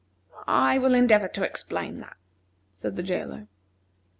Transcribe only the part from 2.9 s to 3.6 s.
the jailer.